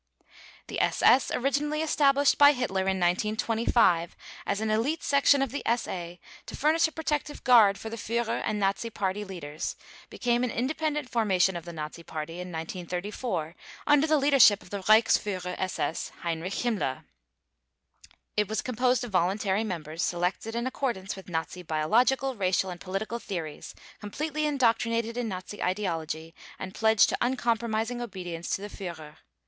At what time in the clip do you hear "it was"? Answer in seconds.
18.35-18.63